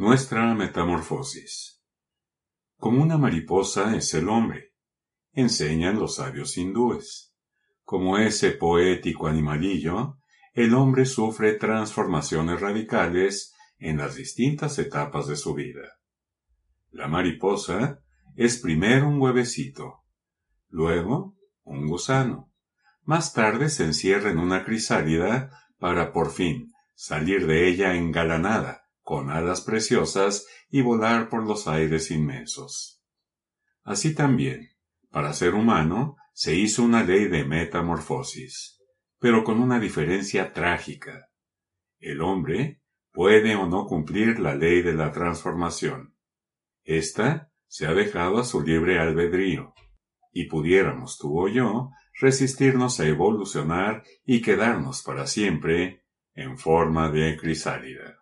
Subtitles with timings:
[0.00, 1.82] Nuestra metamorfosis.
[2.76, 4.74] Como una mariposa es el hombre,
[5.32, 7.34] enseñan los sabios hindúes.
[7.82, 10.20] Como ese poético animalillo,
[10.52, 15.98] el hombre sufre transformaciones radicales en las distintas etapas de su vida.
[16.92, 17.98] La mariposa
[18.36, 20.04] es primero un huevecito,
[20.68, 21.34] luego
[21.64, 22.52] un gusano.
[23.02, 29.30] Más tarde se encierra en una crisálida para por fin salir de ella engalanada con
[29.30, 33.02] alas preciosas y volar por los aires inmensos.
[33.82, 34.68] Así también,
[35.10, 38.82] para ser humano, se hizo una ley de metamorfosis,
[39.18, 41.30] pero con una diferencia trágica.
[41.98, 46.14] El hombre puede o no cumplir la ley de la transformación.
[46.84, 49.72] Esta se ha dejado a su libre albedrío,
[50.32, 57.38] y pudiéramos tú o yo resistirnos a evolucionar y quedarnos para siempre en forma de
[57.38, 58.18] crisálida.